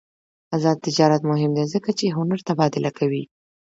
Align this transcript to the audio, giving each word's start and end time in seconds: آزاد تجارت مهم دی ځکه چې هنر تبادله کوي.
آزاد 0.55 0.77
تجارت 0.85 1.21
مهم 1.31 1.51
دی 1.57 1.65
ځکه 1.73 1.89
چې 1.99 2.13
هنر 2.17 2.39
تبادله 2.47 2.91
کوي. 2.97 3.23